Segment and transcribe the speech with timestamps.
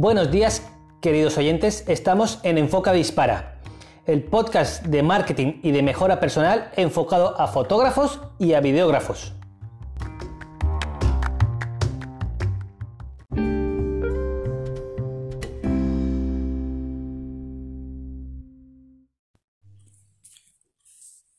[0.00, 0.62] Buenos días,
[1.00, 1.82] queridos oyentes.
[1.88, 3.60] Estamos en Enfoca Dispara,
[4.06, 9.32] el podcast de marketing y de mejora personal enfocado a fotógrafos y a videógrafos.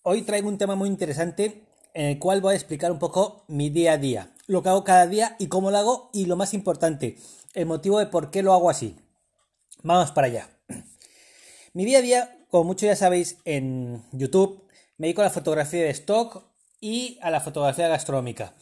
[0.04, 3.70] Hoy traigo un tema muy interesante en el cual voy a explicar un poco mi
[3.70, 6.56] día a día, lo que hago cada día y cómo lo hago y lo más
[6.56, 7.18] importante,
[7.54, 8.98] el motivo de por qué lo hago así.
[9.84, 10.50] Vamos para allá.
[11.74, 14.64] Mi día a día, como muchos ya sabéis, en YouTube
[14.98, 16.44] me dedico a la fotografía de stock
[16.82, 18.56] y a la fotografía gastronómica.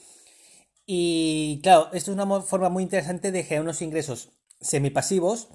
[0.86, 5.48] Y claro, esto es una forma muy interesante de generar unos ingresos semipasivos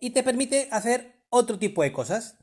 [0.00, 2.34] y te permite hacer otro tipo de cosas.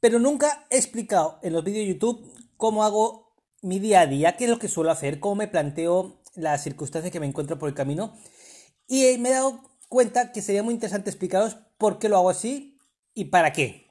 [0.00, 4.36] Pero nunca he explicado en los vídeos de YouTube cómo hago mi día a día,
[4.38, 7.68] qué es lo que suelo hacer, cómo me planteo las circunstancias que me encuentro por
[7.68, 8.14] el camino.
[8.86, 12.78] Y me he dado cuenta que sería muy interesante explicaros por qué lo hago así
[13.14, 13.88] y para qué.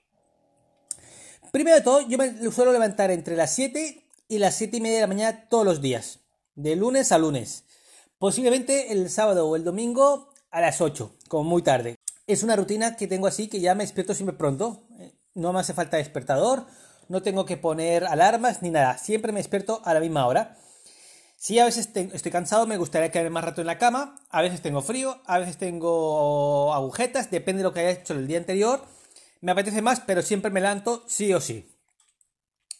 [1.51, 4.95] Primero de todo, yo me suelo levantar entre las 7 y las 7 y media
[4.95, 6.19] de la mañana todos los días,
[6.55, 7.63] de lunes a lunes.
[8.19, 11.95] Posiblemente el sábado o el domingo a las 8, como muy tarde.
[12.25, 14.83] Es una rutina que tengo así que ya me despierto siempre pronto.
[15.33, 16.65] No me hace falta despertador,
[17.07, 18.97] no tengo que poner alarmas ni nada.
[18.97, 20.57] Siempre me despierto a la misma hora.
[21.39, 24.19] Si a veces estoy cansado, me gustaría quedarme más rato en la cama.
[24.31, 28.25] A veces tengo frío, a veces tengo agujetas, depende de lo que haya hecho el
[28.25, 28.83] día anterior.
[29.41, 31.71] Me apetece más, pero siempre me levanto sí o sí.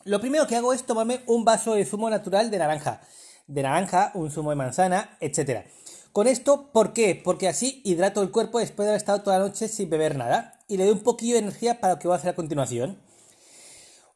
[0.06, 3.02] Lo primero que hago es tomarme un vaso de zumo natural de naranja.
[3.46, 5.68] De naranja, un zumo de manzana, etc.
[6.12, 7.14] Con esto, ¿por qué?
[7.24, 10.60] Porque así hidrato el cuerpo después de haber estado toda la noche sin beber nada
[10.68, 13.00] y le doy un poquillo de energía para lo que voy a hacer a continuación.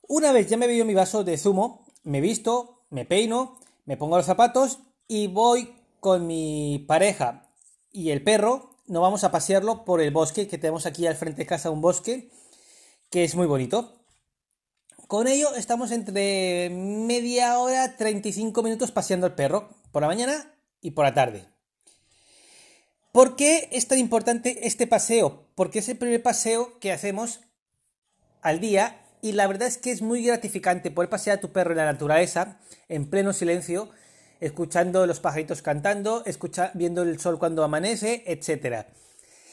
[0.07, 3.59] Una vez ya me bebido mi vaso de zumo, me visto, me peino,
[3.91, 7.49] me pongo los zapatos y voy con mi pareja
[7.91, 11.41] y el perro, nos vamos a pasearlo por el bosque, que tenemos aquí al frente
[11.41, 12.31] de casa un bosque
[13.09, 14.01] que es muy bonito.
[15.07, 20.91] Con ello estamos entre media hora, 35 minutos paseando el perro, por la mañana y
[20.91, 21.49] por la tarde.
[23.11, 25.49] ¿Por qué es tan importante este paseo?
[25.53, 27.41] Porque es el primer paseo que hacemos
[28.41, 31.71] al día y la verdad es que es muy gratificante poder pasear a tu perro
[31.71, 32.59] en la naturaleza,
[32.89, 33.89] en pleno silencio,
[34.39, 36.23] escuchando los pajaritos cantando,
[36.73, 38.87] viendo el sol cuando amanece, etc.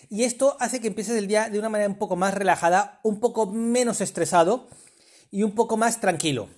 [0.08, 3.20] Y esto hace que empieces el día de una manera un poco más relajada, un
[3.20, 4.68] poco menos estresado
[5.30, 6.48] y un poco más tranquilo.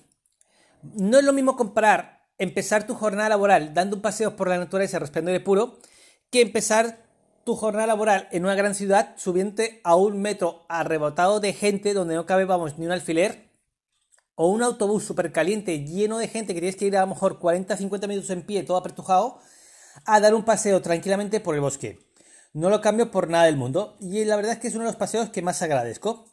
[0.81, 4.97] No es lo mismo comparar empezar tu jornada laboral dando un paseo por la naturaleza
[4.97, 5.77] resplandor puro
[6.31, 7.03] que empezar
[7.43, 12.15] tu jornada laboral en una gran ciudad subiente a un metro arrebotado de gente donde
[12.15, 12.47] no cabe,
[12.77, 13.49] ni un alfiler,
[14.35, 17.39] o un autobús súper caliente lleno de gente que tienes que ir a lo mejor
[17.39, 19.39] 40-50 minutos en pie, todo apretujado,
[20.05, 21.99] a dar un paseo tranquilamente por el bosque.
[22.53, 24.91] No lo cambio por nada del mundo y la verdad es que es uno de
[24.91, 26.25] los paseos que más agradezco.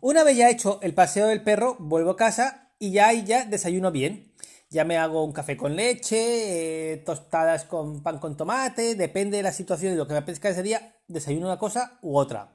[0.00, 3.44] Una vez ya hecho el paseo del perro, vuelvo a casa y ya ahí ya
[3.44, 4.32] desayuno bien.
[4.76, 9.42] Ya me hago un café con leche, eh, tostadas con pan con tomate, depende de
[9.42, 12.52] la situación y lo que me apetezca ese día, desayuno una cosa u otra.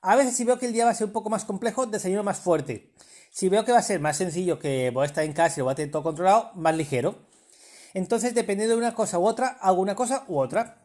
[0.00, 2.22] A veces si veo que el día va a ser un poco más complejo, desayuno
[2.22, 2.92] más fuerte.
[3.32, 5.58] Si veo que va a ser más sencillo, que voy a estar en casa y
[5.58, 7.16] lo voy a tener todo controlado, más ligero.
[7.94, 10.84] Entonces, dependiendo de una cosa u otra, hago una cosa u otra.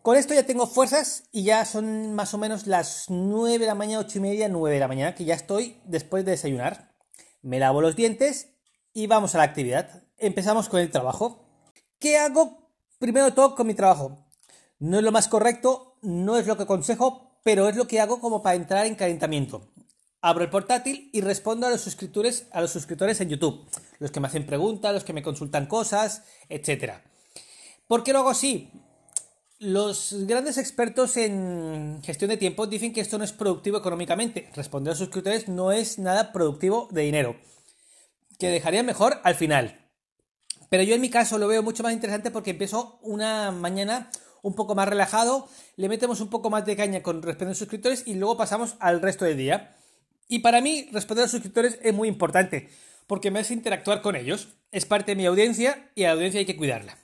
[0.00, 3.74] Con esto ya tengo fuerzas y ya son más o menos las 9 de la
[3.74, 6.94] mañana, 8 y media, 9 de la mañana, que ya estoy después de desayunar.
[7.42, 8.53] Me lavo los dientes
[8.94, 10.04] y vamos a la actividad.
[10.16, 11.44] Empezamos con el trabajo.
[11.98, 14.24] ¿Qué hago primero de todo con mi trabajo?
[14.78, 18.20] No es lo más correcto, no es lo que aconsejo, pero es lo que hago
[18.20, 19.68] como para entrar en calentamiento.
[20.20, 23.68] Abro el portátil y respondo a los suscriptores, a los suscriptores en YouTube,
[23.98, 26.94] los que me hacen preguntas, los que me consultan cosas, etc.
[27.86, 28.70] ¿Por qué lo hago así?
[29.58, 34.50] Los grandes expertos en gestión de tiempo dicen que esto no es productivo económicamente.
[34.54, 37.36] Responder a suscriptores no es nada productivo de dinero
[38.38, 39.80] que dejaría mejor al final.
[40.70, 44.10] Pero yo en mi caso lo veo mucho más interesante porque empiezo una mañana
[44.42, 47.58] un poco más relajado, le metemos un poco más de caña con respecto a los
[47.58, 49.76] suscriptores y luego pasamos al resto del día.
[50.28, 52.68] Y para mí responder a los suscriptores es muy importante
[53.06, 54.48] porque me hace interactuar con ellos.
[54.72, 56.98] Es parte de mi audiencia y a la audiencia hay que cuidarla.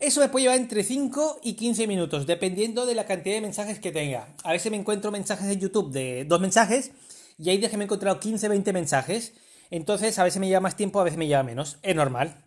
[0.00, 3.78] Eso me puede llevar entre 5 y 15 minutos, dependiendo de la cantidad de mensajes
[3.78, 4.34] que tenga.
[4.42, 6.90] A veces me encuentro mensajes en YouTube de dos mensajes
[7.38, 9.32] y ahí me he encontrado 15, 20 mensajes
[9.72, 11.78] entonces, a veces me lleva más tiempo, a veces me lleva menos.
[11.82, 12.46] Es normal.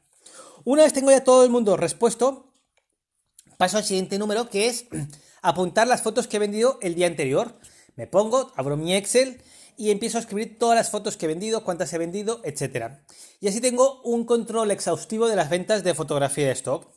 [0.63, 2.53] Una vez tengo ya todo el mundo respuesto,
[3.57, 4.85] paso al siguiente número, que es
[5.41, 7.59] apuntar las fotos que he vendido el día anterior.
[7.95, 9.41] Me pongo, abro mi Excel
[9.75, 12.93] y empiezo a escribir todas las fotos que he vendido, cuántas he vendido, etc.
[13.41, 16.87] Y así tengo un control exhaustivo de las ventas de fotografía de stock.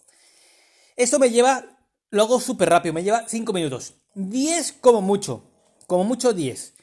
[0.97, 1.79] Esto me lleva
[2.11, 3.95] lo hago súper rápido, me lleva 5 minutos.
[4.15, 5.45] 10 como mucho,
[5.87, 6.75] como mucho 10.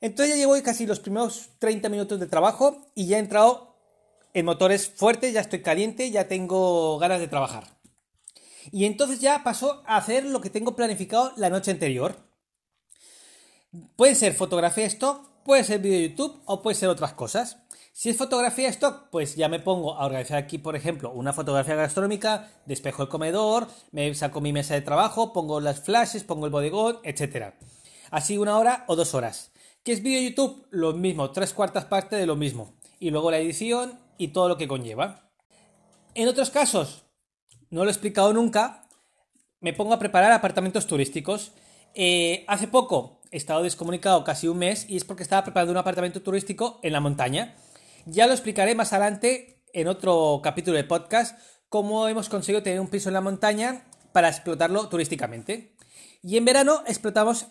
[0.00, 3.76] Entonces ya llevo casi los primeros 30 minutos de trabajo y ya he entrado
[4.34, 7.78] en motores fuertes, ya estoy caliente, ya tengo ganas de trabajar.
[8.70, 12.16] Y entonces ya paso a hacer lo que tengo planificado la noche anterior.
[13.96, 17.58] Puede ser fotografía stock, puede ser vídeo de YouTube o puede ser otras cosas.
[17.92, 21.76] Si es fotografía stock, pues ya me pongo a organizar aquí, por ejemplo, una fotografía
[21.76, 26.52] gastronómica, despejo el comedor, me saco mi mesa de trabajo, pongo las flashes, pongo el
[26.52, 27.54] bodegón, etc.
[28.10, 29.50] Así una hora o dos horas.
[29.86, 30.66] ¿Qué es vídeo YouTube?
[30.70, 32.74] Lo mismo, tres cuartas partes de lo mismo.
[32.98, 35.30] Y luego la edición y todo lo que conlleva.
[36.14, 37.04] En otros casos,
[37.70, 38.88] no lo he explicado nunca,
[39.60, 41.52] me pongo a preparar apartamentos turísticos.
[41.94, 45.78] Eh, hace poco he estado descomunicado casi un mes y es porque estaba preparando un
[45.78, 47.54] apartamento turístico en la montaña.
[48.06, 52.88] Ya lo explicaré más adelante en otro capítulo de podcast cómo hemos conseguido tener un
[52.88, 55.76] piso en la montaña para explotarlo turísticamente.
[56.24, 57.46] Y en verano explotamos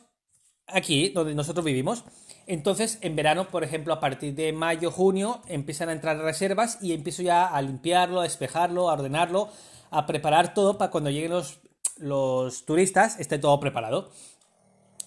[0.67, 2.03] aquí, donde nosotros vivimos.
[2.47, 6.93] Entonces, en verano, por ejemplo, a partir de mayo, junio, empiezan a entrar reservas y
[6.93, 9.49] empiezo ya a limpiarlo, a despejarlo, a ordenarlo,
[9.89, 11.59] a preparar todo para cuando lleguen los,
[11.97, 14.11] los turistas esté todo preparado.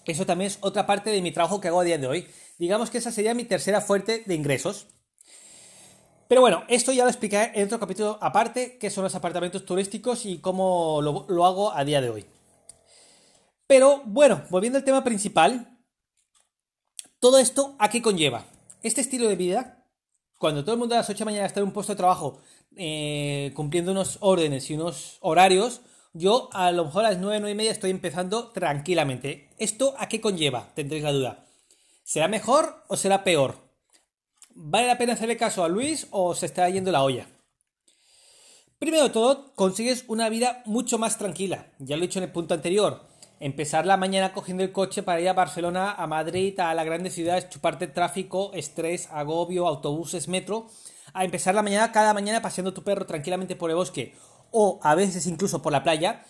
[0.04, 2.26] Eso también es otra parte de mi trabajo que hago a día de hoy.
[2.58, 4.86] Digamos que esa sería mi tercera fuente de ingresos.
[6.28, 10.26] Pero bueno, esto ya lo explicaré en otro capítulo aparte, que son los apartamentos turísticos
[10.26, 12.26] y cómo lo, lo hago a día de hoy.
[13.66, 15.77] Pero bueno, volviendo al tema principal,
[17.20, 18.46] todo esto a qué conlleva.
[18.82, 19.84] Este estilo de vida,
[20.38, 21.96] cuando todo el mundo a las 8 de la mañana está en un puesto de
[21.96, 22.40] trabajo
[22.76, 25.80] eh, cumpliendo unos órdenes y unos horarios,
[26.12, 29.50] yo a lo mejor a las 9, 9 y media estoy empezando tranquilamente.
[29.58, 30.72] ¿Esto a qué conlleva?
[30.74, 31.46] Tendréis la duda.
[32.04, 33.56] ¿Será mejor o será peor?
[34.54, 37.28] ¿Vale la pena hacerle caso a Luis o se está yendo la olla?
[38.78, 41.72] Primero de todo, consigues una vida mucho más tranquila.
[41.80, 43.07] Ya lo he dicho en el punto anterior
[43.40, 47.14] empezar la mañana cogiendo el coche para ir a Barcelona, a Madrid, a las grandes
[47.14, 50.68] ciudades, chuparte tráfico, estrés, agobio, autobuses, metro,
[51.12, 54.14] a empezar la mañana cada mañana paseando tu perro tranquilamente por el bosque
[54.50, 56.24] o a veces incluso por la playa.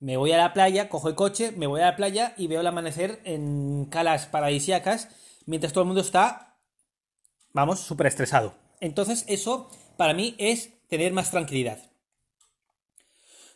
[0.00, 2.60] Me voy a la playa, cojo el coche, me voy a la playa y veo
[2.60, 5.08] el amanecer en calas paradisíacas
[5.46, 6.58] mientras todo el mundo está,
[7.52, 8.54] vamos, súper estresado.
[8.80, 11.78] Entonces eso para mí es tener más tranquilidad.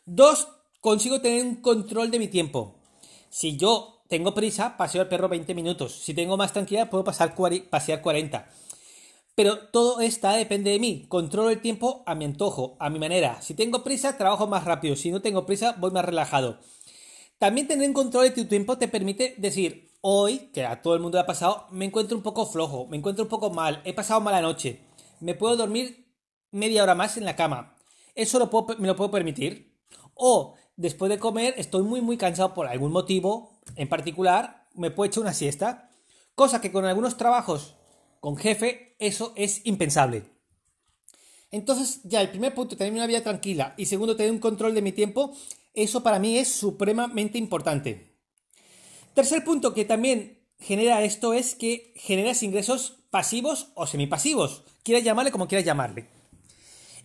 [0.06, 0.48] Dos,
[0.80, 2.77] consigo tener un control de mi tiempo.
[3.30, 5.92] Si yo tengo prisa, paseo al perro 20 minutos.
[5.92, 7.34] Si tengo más tranquilidad, puedo pasar
[7.70, 8.48] pasear 40.
[9.34, 11.06] Pero todo está depende de mí.
[11.08, 13.40] Controlo el tiempo a mi antojo, a mi manera.
[13.40, 14.96] Si tengo prisa, trabajo más rápido.
[14.96, 16.58] Si no tengo prisa, voy más relajado.
[17.38, 21.00] También tener un control de tu tiempo te permite decir, hoy, que a todo el
[21.00, 23.92] mundo le ha pasado, me encuentro un poco flojo, me encuentro un poco mal, he
[23.92, 24.80] pasado mala noche.
[25.20, 26.12] Me puedo dormir
[26.50, 27.76] media hora más en la cama.
[28.14, 29.78] Eso lo me lo puedo permitir.
[30.14, 35.08] O después de comer estoy muy muy cansado por algún motivo en particular, me puedo
[35.08, 35.90] echar una siesta,
[36.34, 37.74] cosa que con algunos trabajos
[38.20, 40.24] con jefe eso es impensable.
[41.50, 44.82] Entonces ya el primer punto, tener una vida tranquila y segundo, tener un control de
[44.82, 45.34] mi tiempo,
[45.74, 48.16] eso para mí es supremamente importante.
[49.14, 55.32] Tercer punto que también genera esto es que generas ingresos pasivos o semipasivos, quieras llamarle
[55.32, 56.08] como quieras llamarle.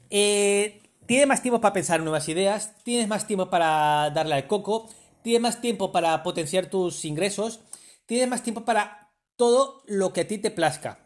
[0.10, 4.90] Eh, tienes más tiempo para pensar nuevas ideas, tienes más tiempo para darle al coco,
[5.22, 7.62] tienes más tiempo para potenciar tus ingresos,
[8.06, 11.00] tienes más tiempo para todo lo que a ti te plazca.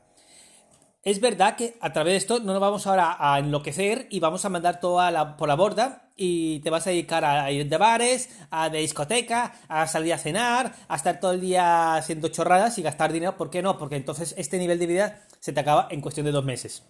[1.04, 4.44] Es verdad que a través de esto no nos vamos ahora a enloquecer y vamos
[4.44, 5.00] a mandar todo
[5.38, 9.54] por la borda y te vas a dedicar a ir de bares, a de discoteca,
[9.70, 13.38] a salir a cenar, a estar todo el día haciendo chorradas y gastar dinero.
[13.38, 13.78] ¿Por qué no?
[13.78, 16.84] Porque entonces este nivel de vida se te acaba en cuestión de dos meses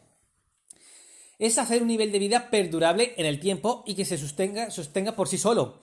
[1.39, 5.27] es hacer un nivel de vida perdurable en el tiempo y que se sostenga, por
[5.27, 5.81] sí solo.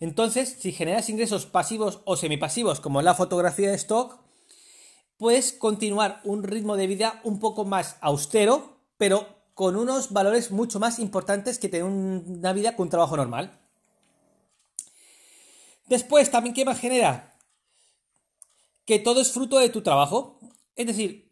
[0.00, 4.18] Entonces, si generas ingresos pasivos o semipasivos, como la fotografía de stock,
[5.16, 10.80] puedes continuar un ritmo de vida un poco más austero, pero con unos valores mucho
[10.80, 13.60] más importantes que tener una vida con un trabajo normal.
[15.86, 17.38] Después, también, ¿qué más genera?
[18.86, 20.40] Que todo es fruto de tu trabajo.
[20.76, 21.23] Es decir,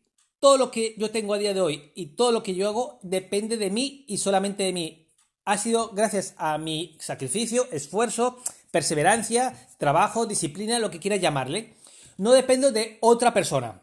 [0.43, 2.99] todo lo que yo tengo a día de hoy y todo lo que yo hago
[3.03, 5.07] depende de mí y solamente de mí.
[5.45, 8.39] Ha sido gracias a mi sacrificio, esfuerzo,
[8.73, 11.77] perseverancia, trabajo, disciplina, lo que quieras llamarle.
[12.19, 13.83] No dependo de otra persona.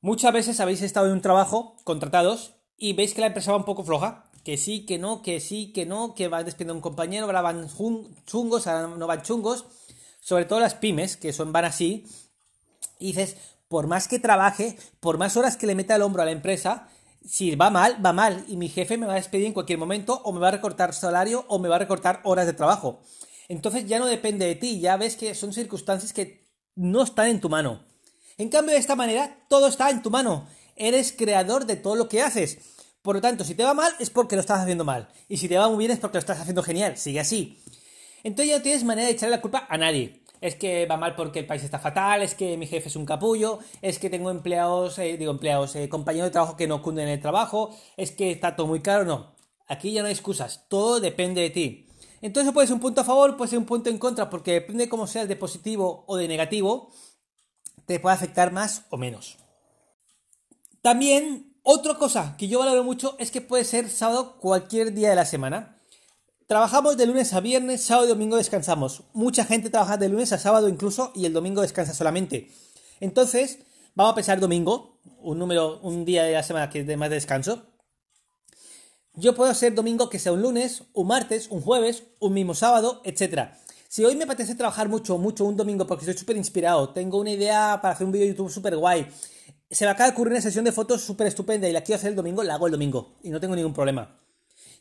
[0.00, 3.64] Muchas veces habéis estado en un trabajo contratados y veis que la empresa va un
[3.64, 4.32] poco floja.
[4.42, 7.40] Que sí, que no, que sí, que no, que va despidiendo a un compañero, ahora
[7.40, 7.68] van
[8.26, 9.66] chungos, ahora no van chungos.
[10.20, 12.04] Sobre todo las pymes, que son, van así.
[12.98, 13.36] Y dices,
[13.72, 16.88] por más que trabaje, por más horas que le meta el hombro a la empresa,
[17.26, 20.20] si va mal, va mal y mi jefe me va a despedir en cualquier momento
[20.24, 23.00] o me va a recortar salario o me va a recortar horas de trabajo.
[23.48, 27.40] Entonces ya no depende de ti, ya ves que son circunstancias que no están en
[27.40, 27.82] tu mano.
[28.36, 30.46] En cambio, de esta manera, todo está en tu mano.
[30.76, 32.58] Eres creador de todo lo que haces.
[33.00, 35.08] Por lo tanto, si te va mal es porque lo estás haciendo mal.
[35.30, 36.98] Y si te va muy bien es porque lo estás haciendo genial.
[36.98, 37.58] Sigue así.
[38.22, 40.21] Entonces ya no tienes manera de echarle la culpa a nadie.
[40.42, 43.06] Es que va mal porque el país está fatal, es que mi jefe es un
[43.06, 47.08] capullo, es que tengo empleados, eh, digo empleados, eh, compañeros de trabajo que no cunden
[47.08, 49.34] el trabajo, es que está todo muy caro, no.
[49.68, 51.88] Aquí ya no hay excusas, todo depende de ti.
[52.20, 54.84] Entonces puede ser un punto a favor, puede ser un punto en contra, porque depende
[54.84, 56.90] de cómo seas de positivo o de negativo,
[57.86, 59.38] te puede afectar más o menos.
[60.82, 65.16] También, otra cosa que yo valoro mucho es que puede ser sábado cualquier día de
[65.16, 65.81] la semana.
[66.52, 69.04] Trabajamos de lunes a viernes, sábado y domingo descansamos.
[69.14, 72.50] Mucha gente trabaja de lunes a sábado incluso y el domingo descansa solamente.
[73.00, 73.60] Entonces,
[73.94, 77.08] vamos a pensar domingo, un número, un día de la semana que es de más
[77.08, 77.62] descanso.
[79.14, 83.00] Yo puedo hacer domingo que sea un lunes, un martes, un jueves, un mismo sábado,
[83.06, 83.52] etc.
[83.88, 87.30] Si hoy me apetece trabajar mucho, mucho un domingo porque estoy súper inspirado, tengo una
[87.30, 89.06] idea para hacer un vídeo de YouTube súper guay,
[89.70, 92.10] se me acaba de ocurrir una sesión de fotos súper estupenda y la quiero hacer
[92.10, 94.21] el domingo, la hago el domingo y no tengo ningún problema.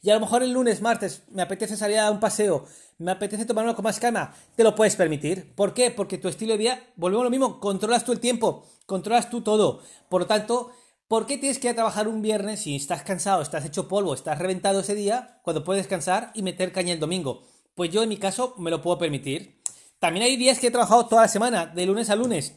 [0.03, 2.65] Y a lo mejor el lunes, martes, me apetece salir a un paseo,
[2.98, 5.53] me apetece tomarlo con más calma, te lo puedes permitir.
[5.53, 5.91] ¿Por qué?
[5.91, 9.41] Porque tu estilo de vida, volvemos a lo mismo, controlas tú el tiempo, controlas tú
[9.41, 9.81] todo.
[10.10, 10.72] Por lo tanto,
[11.08, 14.15] ¿por qué tienes que ir a trabajar un viernes si estás cansado, estás hecho polvo,
[14.15, 17.43] estás reventado ese día, cuando puedes descansar y meter caña el domingo?
[17.75, 19.62] Pues yo en mi caso me lo puedo permitir.
[20.00, 22.55] También hay días que he trabajado toda la semana, de lunes a lunes.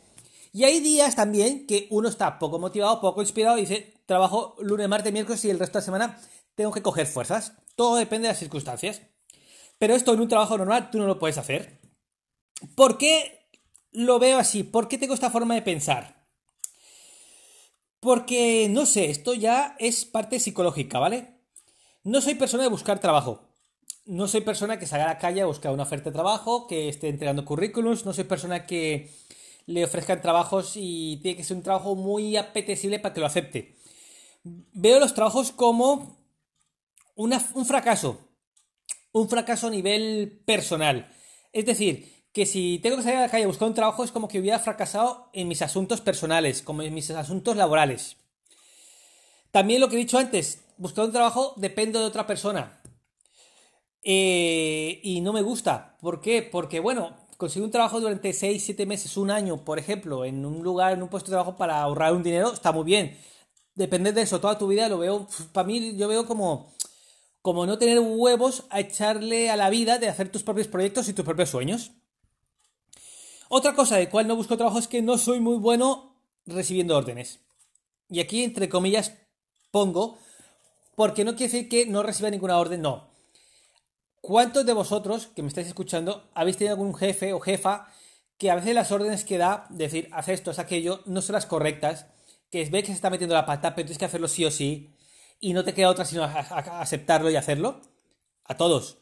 [0.50, 4.88] Y hay días también que uno está poco motivado, poco inspirado y dice, trabajo lunes,
[4.88, 6.20] martes, miércoles y el resto de la semana
[6.54, 7.52] tengo que coger fuerzas.
[7.76, 9.02] Todo depende de las circunstancias.
[9.78, 11.80] Pero esto en un trabajo normal tú no lo puedes hacer.
[12.76, 13.48] ¿Por qué
[13.90, 14.62] lo veo así?
[14.62, 16.24] ¿Por qué tengo esta forma de pensar?
[18.00, 21.40] Porque, no sé, esto ya es parte psicológica, ¿vale?
[22.02, 23.48] No soy persona de buscar trabajo.
[24.04, 26.90] No soy persona que salga a la calle a buscar una oferta de trabajo, que
[26.90, 28.04] esté entregando currículums.
[28.04, 29.10] No soy persona que
[29.66, 33.78] le ofrezcan trabajos y tiene que ser un trabajo muy apetecible para que lo acepte.
[34.44, 36.23] Veo los trabajos como
[37.14, 38.18] un fracaso.
[39.12, 41.10] Un fracaso a nivel personal.
[41.52, 44.10] Es decir, que si tengo que salir a la calle a buscar un trabajo es
[44.10, 48.16] como que hubiera fracasado en mis asuntos personales, como en mis asuntos laborales.
[49.52, 52.80] También lo que he dicho antes, buscar un trabajo depende de otra persona.
[54.02, 55.96] Eh, y no me gusta.
[56.00, 56.42] ¿Por qué?
[56.42, 60.64] Porque, bueno, conseguir un trabajo durante 6, 7 meses, un año, por ejemplo, en un
[60.64, 63.16] lugar, en un puesto de trabajo para ahorrar un dinero, está muy bien.
[63.76, 66.74] Depender de eso toda tu vida lo veo, para mí yo veo como
[67.44, 71.12] como no tener huevos a echarle a la vida de hacer tus propios proyectos y
[71.12, 71.90] tus propios sueños.
[73.50, 77.40] Otra cosa de cual no busco trabajo es que no soy muy bueno recibiendo órdenes.
[78.08, 79.12] Y aquí, entre comillas,
[79.70, 80.16] pongo,
[80.94, 83.10] porque no quiere decir que no reciba ninguna orden, no.
[84.22, 87.88] ¿Cuántos de vosotros que me estáis escuchando habéis tenido algún jefe o jefa
[88.38, 91.44] que a veces las órdenes que da, decir, haz esto, haz aquello, no son las
[91.44, 92.06] correctas,
[92.50, 94.94] que ve que se está metiendo la pata, pero tienes que hacerlo sí o sí,
[95.44, 97.82] y no te queda otra sino aceptarlo y hacerlo?
[98.46, 98.96] A todos.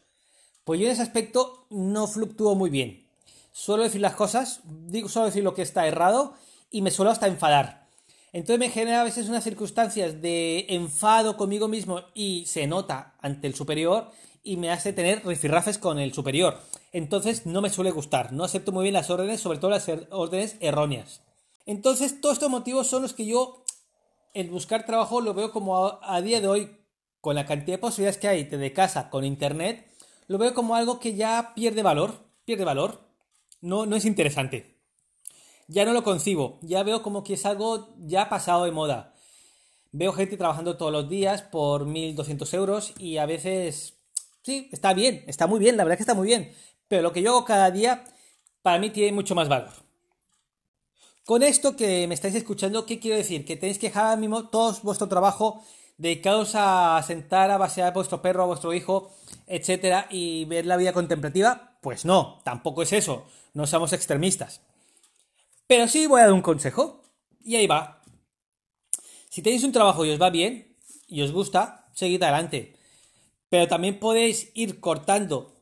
[0.64, 3.06] Pues yo en ese aspecto no fluctúo muy bien.
[3.52, 6.34] Suelo decir las cosas, digo, suelo decir lo que está errado
[6.68, 7.87] y me suelo hasta enfadar.
[8.32, 13.46] Entonces me genera a veces unas circunstancias de enfado conmigo mismo y se nota ante
[13.46, 14.11] el superior
[14.42, 16.58] y me hace tener rifirrafes con el superior.
[16.90, 20.08] Entonces no me suele gustar, no acepto muy bien las órdenes, sobre todo las er-,
[20.11, 21.20] órdenes erróneas.
[21.66, 23.62] Entonces todos estos motivos son los que yo
[24.33, 26.77] el buscar trabajo lo veo como a, día de hoy,
[27.21, 29.87] con la cantidad de posibilidades que hay de casa con internet,
[30.27, 33.01] lo veo como algo que ya pierde valor, pierde valor,
[33.61, 34.79] no, no es interesante.
[35.69, 39.15] Ya no lo concibo, ya veo como que es algo ya pasado de moda.
[39.93, 43.95] Veo gente trabajando todos los días por 1.200 euros y a veces,
[44.43, 46.53] sí, está bien, está muy bien, la verdad que está muy bien,
[46.89, 48.05] pero lo que yo hago cada día
[48.62, 49.71] para mí tiene mucho más valor.
[51.25, 53.45] Con esto que me estáis escuchando, ¿qué quiero decir?
[53.45, 55.62] Que tenéis que dejar ahora mismo todo vuestro trabajo
[55.97, 59.12] dedicados a sentar a pasear a vuestro perro, a vuestro hijo,
[59.47, 61.79] etcétera, y ver la vida contemplativa.
[61.81, 63.25] Pues no, tampoco es eso.
[63.55, 64.62] No somos extremistas.
[65.69, 67.02] Pero sí voy a dar un consejo.
[67.45, 68.02] Y ahí va.
[69.29, 70.76] Si tenéis un trabajo y os va bien,
[71.07, 72.76] y os gusta, seguid adelante.
[73.49, 75.52] Pero también podéis ir cortando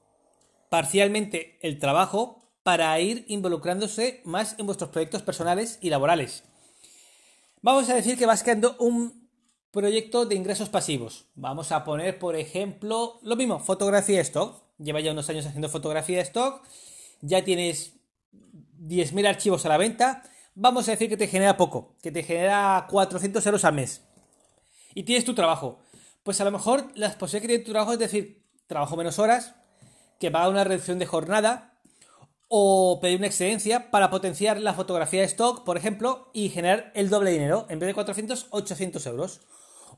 [0.70, 2.39] parcialmente el trabajo
[2.70, 6.44] para ir involucrándose más en vuestros proyectos personales y laborales.
[7.62, 9.28] Vamos a decir que vas creando un
[9.72, 11.26] proyecto de ingresos pasivos.
[11.34, 14.62] Vamos a poner, por ejemplo, lo mismo, fotografía stock.
[14.78, 16.62] Lleva ya unos años haciendo fotografía stock.
[17.22, 17.94] Ya tienes
[18.78, 20.22] 10.000 archivos a la venta.
[20.54, 24.02] Vamos a decir que te genera poco, que te genera 400 euros al mes.
[24.94, 25.80] Y tienes tu trabajo.
[26.22, 29.56] Pues a lo mejor las posibilidades que tiene tu trabajo es decir, trabajo menos horas,
[30.20, 31.69] que pagar una reducción de jornada
[32.52, 37.08] o pedir una excedencia para potenciar la fotografía de stock, por ejemplo, y generar el
[37.08, 39.40] doble dinero, en vez de 400, 800 euros.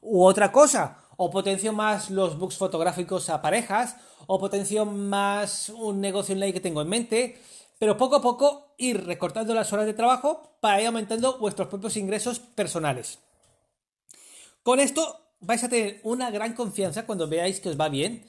[0.02, 6.02] U otra cosa, o potencio más los books fotográficos a parejas, o potencio más un
[6.02, 7.40] negocio online que tengo en mente,
[7.78, 11.96] pero poco a poco ir recortando las horas de trabajo para ir aumentando vuestros propios
[11.96, 13.18] ingresos personales.
[14.62, 18.26] Con esto vais a tener una gran confianza cuando veáis que os va bien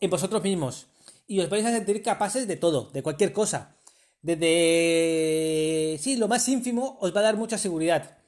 [0.00, 0.86] en vosotros mismos
[1.26, 3.76] y os vais a sentir capaces de todo, de cualquier cosa.
[4.22, 8.18] Desde, sí, lo más ínfimo os va a dar mucha seguridad.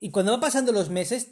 [0.00, 1.28] Y cuando van pasando los meses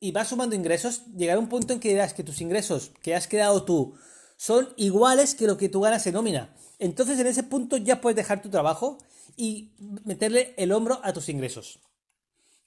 [0.00, 3.28] y vas sumando ingresos, llegará un punto en que dirás que tus ingresos que has
[3.28, 3.94] creado tú
[4.36, 6.54] son iguales que lo que tú ganas en nómina.
[6.78, 8.98] Entonces en ese punto ya puedes dejar tu trabajo
[9.36, 9.72] y
[10.04, 11.80] meterle el hombro a tus ingresos.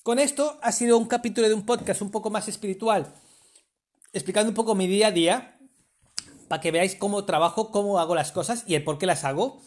[0.03, 3.13] Con esto ha sido un capítulo de un podcast un poco más espiritual,
[4.13, 5.56] explicando un poco mi día a día,
[6.47, 9.61] para que veáis cómo trabajo, cómo hago las cosas y el por qué las hago.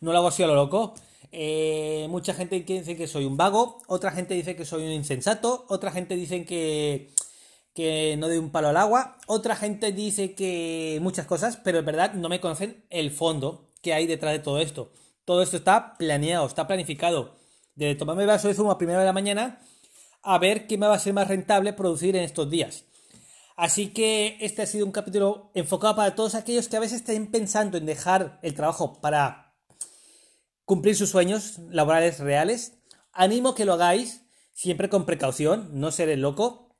[0.00, 0.94] No lo hago así a lo loco.
[1.32, 5.64] Eh, mucha gente dice que soy un vago, otra gente dice que soy un insensato,
[5.68, 7.10] otra gente dice que,
[7.74, 11.86] que no doy un palo al agua, otra gente dice que muchas cosas, pero en
[11.86, 14.92] verdad no me conocen el fondo que hay detrás de todo esto.
[15.24, 17.34] Todo esto está planeado, está planificado.
[17.74, 19.58] Desde tomarme vaso de zumo a primera de la mañana
[20.22, 22.84] a ver qué me va a ser más rentable producir en estos días.
[23.56, 27.30] Así que este ha sido un capítulo enfocado para todos aquellos que a veces estén
[27.30, 29.54] pensando en dejar el trabajo para
[30.64, 32.78] cumplir sus sueños laborales reales.
[33.12, 36.76] Animo que lo hagáis siempre con precaución, no ser el loco,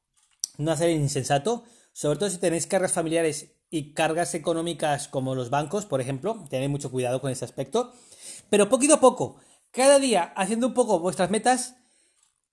[0.59, 5.51] no ser el insensato, sobre todo si tenéis cargas familiares y cargas económicas como los
[5.51, 7.93] bancos, por ejemplo, tened mucho cuidado con ese aspecto.
[8.51, 9.37] Pero poquito a poco,
[9.71, 11.77] cada día haciendo un poco vuestras metas,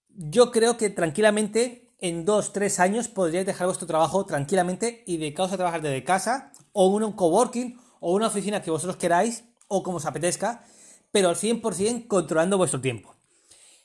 [0.10, 5.54] yo creo que tranquilamente en dos, tres años podríais dejar vuestro trabajo tranquilamente y dedicaros
[5.54, 9.98] a trabajar desde casa o un coworking o una oficina que vosotros queráis o como
[9.98, 10.66] os apetezca,
[11.12, 13.16] pero al 100% controlando vuestro tiempo.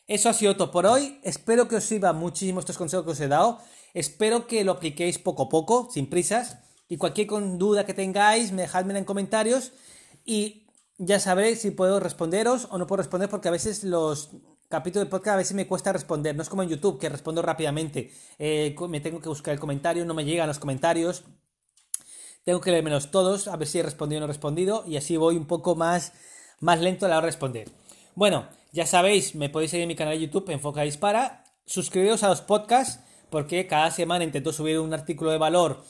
[0.09, 1.21] Eso ha sido todo por hoy.
[1.23, 3.59] Espero que os sirvan muchísimo estos consejos que os he dado.
[3.93, 6.59] Espero que lo apliquéis poco a poco, sin prisas.
[6.89, 9.73] Y cualquier duda que tengáis, me dejadmela en comentarios.
[10.25, 14.31] Y ya sabréis si puedo responderos o no puedo responder porque a veces los
[14.69, 16.35] capítulo de podcast a veces me cuesta responder.
[16.35, 18.13] No es como en YouTube, que respondo rápidamente.
[18.39, 21.25] Eh, me tengo que buscar el comentario, no me llegan los comentarios.
[22.45, 24.85] Tengo que leérmelos todos, a ver si he respondido o no he respondido.
[24.87, 26.13] Y así voy un poco más,
[26.61, 27.71] más lento a la hora de responder.
[28.15, 31.45] Bueno, ya sabéis, me podéis seguir en mi canal de YouTube, Enfoca Dispara.
[31.67, 33.01] Suscribiros a los podcasts,
[33.31, 35.85] porque cada semana intento subir un artículo de valor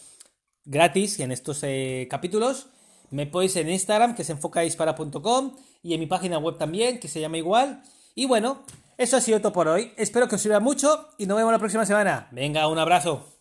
[0.65, 2.69] gratis en estos eh, capítulos.
[3.11, 7.21] Me podéis en Instagram, que es enfocadispara.com, y en mi página web también, que se
[7.21, 7.83] llama igual.
[8.19, 8.63] Y bueno,
[8.97, 9.93] eso ha sido todo por hoy.
[9.99, 12.29] Espero que os sirva mucho y nos vemos la próxima semana.
[12.33, 13.36] Venga, un abrazo.